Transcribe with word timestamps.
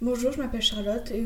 Bonjour, 0.00 0.30
je 0.30 0.38
m'appelle 0.38 0.62
Charlotte, 0.62 1.10
et 1.10 1.24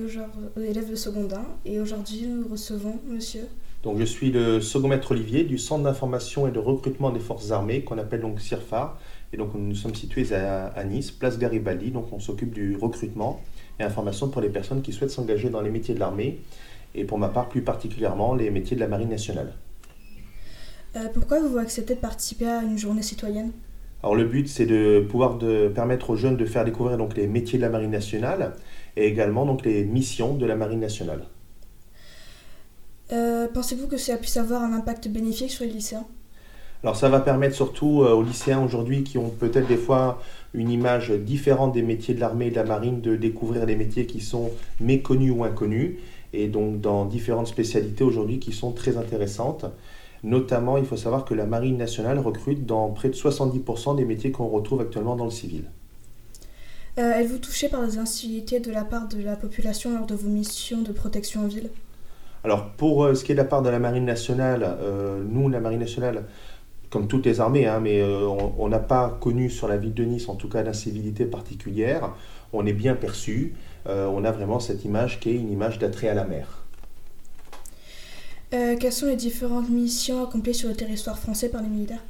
élève 0.57 0.91
de 0.91 0.95
secondaire, 0.95 1.45
et 1.67 1.79
aujourd'hui 1.79 2.27
nous 2.27 2.49
recevons 2.49 2.99
monsieur. 3.07 3.43
Donc 3.83 3.99
je 3.99 4.05
suis 4.05 4.33
le 4.33 4.63
second 4.63 4.89
maître 4.89 5.11
Olivier 5.11 5.45
du 5.45 5.59
Centre 5.59 5.85
d'information 5.85 6.49
et 6.49 6.53
de 6.53 6.59
recrutement 6.59 7.11
des 7.11 7.21
forces 7.21 7.51
armées 7.51 7.85
qu'on 7.85 7.99
appelle 7.99 8.23
donc 8.23 8.41
CIRFAR. 8.41 8.99
Et 9.35 9.37
donc 9.37 9.51
nous 9.55 9.75
sommes 9.75 9.95
situés 9.95 10.33
à, 10.33 10.85
Nice, 10.85 11.11
place 11.11 11.39
Garibaldi, 11.39 11.91
donc 11.91 12.11
on 12.15 12.19
s'occupe 12.19 12.55
du 12.55 12.75
recrutement 12.75 13.43
et 13.79 13.83
information 13.83 14.31
pour 14.31 14.41
les 14.41 14.49
personnes 14.49 14.81
qui 14.81 14.95
souhaitent 14.95 15.11
s'engager 15.11 15.51
dans 15.51 15.61
les 15.61 15.71
métiers 15.71 15.95
de 15.95 16.01
l'armée, 16.01 16.41
et 16.95 17.05
pour 17.05 17.19
ma 17.19 17.29
part 17.29 17.51
plus 17.51 17.61
particulièrement 17.61 18.35
les 18.35 18.51
métiers 18.51 18.77
de 18.77 18.81
la 18.81 18.89
Marine 18.89 19.11
nationale. 19.11 19.53
Euh, 20.97 21.09
pourquoi 21.13 21.41
vous 21.41 21.59
acceptez 21.59 21.95
de 21.95 22.01
participer 22.01 22.47
à 22.47 22.63
une 22.63 22.79
journée 22.79 23.03
citoyenne? 23.03 23.53
Alors 24.03 24.17
le 24.17 24.25
but, 24.25 24.49
c'est 24.49 24.67
de 24.67 25.01
pouvoir 25.09 25.39
de 25.39 25.69
permettre 25.69 26.11
aux 26.11 26.17
jeunes 26.17 26.37
de 26.37 26.45
faire 26.45 26.65
découvrir 26.65 26.99
donc 26.99 27.17
les 27.17 27.29
métiers 27.29 27.59
de 27.59 27.63
la 27.63 27.69
Marine 27.69 27.91
nationale 27.91 28.55
et 28.97 29.07
également 29.07 29.47
donc 29.47 29.65
les 29.65 29.85
missions 29.85 30.35
de 30.35 30.45
la 30.45 30.57
Marine 30.57 30.81
nationale. 30.81 31.25
Euh, 33.13 33.47
pensez-vous 33.53 33.87
que 33.87 33.97
ça 33.97 34.17
puisse 34.17 34.37
avoir 34.37 34.63
un 34.63 34.73
impact 34.73 35.09
bénéfique 35.09 35.51
sur 35.51 35.65
les 35.65 35.71
lycéens? 35.71 36.07
Alors 36.83 36.97
ça 36.97 37.09
va 37.09 37.21
permettre 37.21 37.55
surtout 37.55 38.03
euh, 38.03 38.13
aux 38.13 38.25
lycéens 38.25 38.65
aujourd'hui 38.65 39.05
qui 39.05 39.19
ont 39.19 39.29
peut-être 39.29 39.69
des 39.69 39.77
fois 39.77 40.21
une 40.53 40.71
image 40.71 41.11
différente 41.11 41.73
des 41.73 41.83
métiers 41.83 42.15
de 42.15 42.21
l'armée 42.21 42.47
et 42.47 42.51
de 42.51 42.57
la 42.57 42.65
marine 42.65 43.01
de 43.01 43.15
découvrir 43.15 43.67
des 43.67 43.77
métiers 43.77 44.07
qui 44.07 44.21
sont 44.21 44.51
méconnus 44.81 45.33
ou 45.33 45.45
inconnus 45.45 45.99
et 46.33 46.49
donc 46.49 46.81
dans 46.81 47.05
différentes 47.05 47.47
spécialités 47.47 48.03
aujourd'hui 48.03 48.41
qui 48.41 48.53
sont 48.53 48.73
très 48.73 48.97
intéressantes. 48.97 49.67
Notamment, 50.23 50.77
il 50.77 50.85
faut 50.85 50.97
savoir 50.97 51.25
que 51.25 51.35
la 51.35 51.47
Marine 51.47 51.77
nationale 51.77 52.19
recrute 52.19 52.65
dans 52.65 52.91
près 52.91 53.09
de 53.09 53.15
70% 53.15 53.97
des 53.97 54.05
métiers 54.05 54.31
qu'on 54.31 54.49
retrouve 54.49 54.81
actuellement 54.81 55.17
dans 55.17 55.25
le 55.25 55.31
civil. 55.31 55.65
Euh, 56.99 57.15
Êtes-vous 57.15 57.39
touché 57.39 57.69
par 57.69 57.85
des 57.85 57.99
incivilités 57.99 58.61
de 58.61 58.71
la 58.71 58.85
part 58.85 59.09
de 59.09 59.21
la 59.23 59.35
population 59.35 59.97
lors 59.97 60.07
de 60.07 60.15
vos 60.15 60.29
missions 60.29 60.83
de 60.83 60.93
protection 60.93 61.45
en 61.45 61.49
ville? 61.49 61.71
Alors, 62.45 62.71
pour 62.73 63.05
euh, 63.05 63.15
ce 63.15 63.25
qui 63.25 63.33
est 63.33 63.35
de 63.35 63.41
la 63.41 63.47
part 63.47 63.63
de 63.63 63.71
la 63.71 63.79
Marine 63.79 64.05
nationale, 64.05 64.63
euh, 64.63 65.23
nous, 65.27 65.49
la 65.49 65.59
Marine 65.59 65.81
nationale, 65.81 66.25
comme 66.91 67.09
toutes 67.09 67.27
les 67.27 67.41
armées, 67.41 67.67
hein, 67.67 67.81
mais 67.81 68.05
on 68.05 68.69
n'a 68.69 68.79
pas 68.79 69.17
connu 69.19 69.49
sur 69.49 69.67
la 69.67 69.79
ville 69.79 69.95
de 69.95 70.05
Nice, 70.05 70.29
en 70.29 70.35
tout 70.35 70.51
cas, 70.51 70.63
d'incivilité 70.63 71.25
particulière. 71.25 72.13
On 72.53 72.67
est 72.67 72.75
bien 72.75 72.95
perçu. 72.95 73.55
on 73.87 74.25
a 74.25 74.31
vraiment 74.31 74.61
cette 74.61 74.85
image 74.85 75.19
qui 75.19 75.31
est 75.31 75.37
une 75.37 75.51
image 75.51 75.79
d'attrait 75.79 76.09
à 76.09 76.15
la 76.15 76.25
mer. 76.25 76.62
Euh, 78.53 78.77
quelles 78.79 78.93
sont 78.93 79.07
les 79.07 79.17
différentes 79.17 79.71
missions 79.71 80.23
accomplies 80.23 80.55
sur 80.55 80.69
le 80.69 80.75
territoire 80.75 81.19
français 81.19 81.49
par 81.49 81.63
les 81.63 81.69
militaires? 81.69 82.03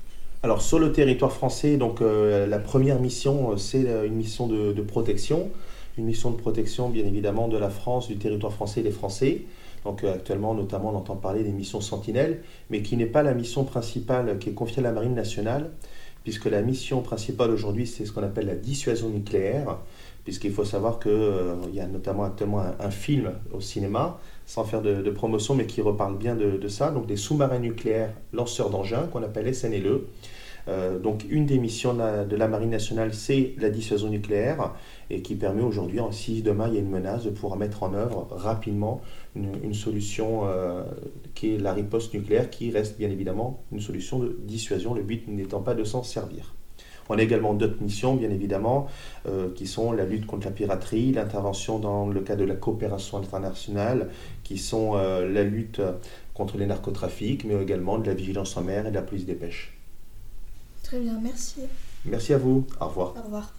Alors 0.42 0.60
sur 0.60 0.80
le 0.80 0.90
territoire 0.90 1.30
français, 1.30 1.76
donc 1.76 2.00
euh, 2.00 2.48
la 2.48 2.58
première 2.58 2.98
mission, 3.00 3.52
euh, 3.52 3.56
c'est 3.56 3.86
une 4.04 4.14
mission 4.14 4.48
de, 4.48 4.82
protection, 4.82 5.50
une 5.98 6.04
mission 6.04 6.32
de 6.32 6.36
protection 6.36 6.88
bien 6.88 7.06
évidemment 7.06 7.46
de 7.46 7.56
la 7.56 7.70
France, 7.70 8.08
du 8.08 8.16
territoire 8.16 8.52
français 8.52 8.80
et 8.80 8.82
des 8.82 8.90
Français. 8.90 9.42
Donc 9.84 10.02
actuellement, 10.02 10.54
notamment, 10.54 10.90
on 10.90 10.96
entend 10.96 11.16
parler 11.16 11.44
des 11.44 11.50
missions 11.50 11.80
Sentinelles, 11.80 12.42
mais 12.70 12.82
qui 12.82 12.96
n'est 12.96 13.06
pas 13.06 13.22
la 13.22 13.34
mission 13.34 13.64
principale 13.64 14.38
qui 14.38 14.50
est 14.50 14.52
confiée 14.52 14.78
à 14.78 14.82
la 14.82 14.92
Marine 14.92 15.14
nationale, 15.14 15.70
puisque 16.24 16.46
la 16.46 16.62
mission 16.62 17.02
principale 17.02 17.50
aujourd'hui, 17.50 17.86
c'est 17.86 18.04
ce 18.06 18.12
qu'on 18.12 18.22
appelle 18.22 18.46
la 18.46 18.54
dissuasion 18.54 19.08
nucléaire, 19.08 19.78
puisqu'il 20.24 20.52
faut 20.52 20.64
savoir 20.64 20.98
qu'il 21.00 21.10
euh, 21.10 21.54
y 21.72 21.80
a 21.80 21.86
notamment 21.86 22.24
actuellement 22.24 22.62
un, 22.78 22.90
film 22.90 23.32
au 23.52 23.60
cinéma, 23.60 24.18
sans 24.46 24.64
faire 24.64 24.82
de, 24.82 25.10
promotion, 25.10 25.54
mais 25.54 25.66
qui 25.66 25.80
reparle 25.80 26.16
bien 26.16 26.34
de, 26.34 26.68
ça, 26.68 26.90
donc 26.90 27.06
des 27.06 27.16
sous-marins 27.16 27.58
nucléaires 27.58 28.12
lanceurs 28.32 28.70
d'engins, 28.70 29.08
qu'on 29.12 29.22
appelle 29.22 29.52
SNLE. 29.54 30.02
Euh, 30.68 30.98
donc 30.98 31.24
une 31.28 31.46
des 31.46 31.58
missions 31.58 31.94
de 31.94 32.36
la, 32.36 32.48
Marine 32.48 32.70
nationale, 32.70 33.14
c'est 33.14 33.54
la 33.58 33.70
dissuasion 33.70 34.08
nucléaire, 34.08 34.72
et 35.10 35.22
qui 35.22 35.34
permet 35.34 35.62
aujourd'hui, 35.62 36.00
si 36.10 36.42
demain 36.42 36.68
il 36.68 36.74
y 36.74 36.76
a 36.76 36.80
une 36.80 36.90
menace, 36.90 37.24
de 37.24 37.30
pouvoir 37.30 37.56
mettre 37.56 37.82
en 37.82 37.94
œuvre 37.94 38.28
rapidement 38.30 39.00
une, 39.34 39.74
solution 39.74 40.42
euh, 40.44 40.84
qui 41.34 41.54
est 41.54 41.58
la 41.58 41.72
riposte 41.72 42.14
nucléaire, 42.14 42.50
qui 42.50 42.70
reste 42.70 42.98
bien 42.98 43.10
évidemment 43.10 43.62
une 43.72 43.80
solution 43.80 44.18
de 44.18 44.36
dissuasion, 44.44 44.94
le 44.94 45.02
but 45.02 45.26
n'étant 45.28 45.60
pas 45.60 45.74
de 45.74 45.84
s'en 45.84 46.02
servir. 46.02 46.54
On 47.08 47.18
a 47.18 47.22
également 47.22 47.52
d'autres 47.52 47.82
missions, 47.82 48.14
bien 48.14 48.30
évidemment, 48.30 48.86
euh, 49.26 49.52
qui 49.52 49.66
sont 49.66 49.92
la 49.92 50.04
lutte 50.04 50.24
contre 50.24 50.46
la 50.46 50.52
piraterie, 50.52 51.12
l'intervention 51.12 51.78
dans 51.80 52.06
le 52.06 52.20
cadre 52.20 52.42
de 52.42 52.46
la 52.46 52.54
coopération 52.54 53.18
internationale, 53.18 54.08
qui 54.44 54.56
sont 54.56 54.94
la 54.94 55.42
lutte 55.42 55.82
contre 56.32 56.56
les 56.58 56.66
narcotrafics, 56.66 57.44
mais 57.44 57.60
également 57.60 57.98
de 57.98 58.06
la 58.06 58.14
vigilance 58.14 58.56
en 58.56 58.62
mer 58.62 58.86
et 58.86 58.90
de 58.90 58.94
la 58.94 59.02
police 59.02 59.26
des 59.26 59.34
pêches. 59.34 59.81
Très 60.92 61.00
bien, 61.00 61.18
merci. 61.22 61.62
Merci 62.04 62.34
à 62.34 62.36
vous. 62.36 62.66
Au 62.78 62.88
revoir. 62.88 63.14
Au 63.16 63.22
revoir. 63.22 63.54